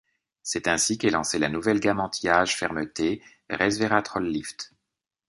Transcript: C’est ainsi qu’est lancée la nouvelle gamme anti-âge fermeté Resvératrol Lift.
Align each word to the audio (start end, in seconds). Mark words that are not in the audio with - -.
C’est 0.41 0.67
ainsi 0.67 0.97
qu’est 0.97 1.11
lancée 1.11 1.37
la 1.37 1.47
nouvelle 1.47 1.79
gamme 1.79 1.99
anti-âge 1.99 2.57
fermeté 2.57 3.21
Resvératrol 3.51 4.25
Lift. 4.25 4.73